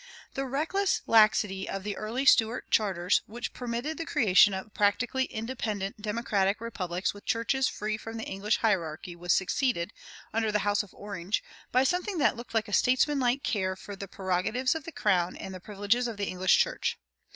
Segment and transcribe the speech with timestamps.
[0.33, 6.01] The reckless laxity of the early Stuart charters, which permitted the creation of practically independent
[6.01, 9.93] democratic republics with churches free from the English hierarchy, was succeeded,
[10.33, 14.07] under the House of Orange, by something that looked like a statesmanlike care for the
[14.07, 16.97] prerogatives of the crown and the privileges of the English church.